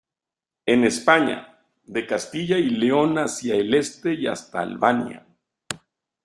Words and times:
En 0.65 0.83
España, 0.83 1.59
de 1.85 2.07
Castilla 2.07 2.57
y 2.57 2.71
León 2.71 3.19
hacia 3.19 3.53
el 3.55 3.71
este 3.75 4.15
y 4.15 4.25
hasta 4.25 4.61
Albania. 4.61 5.27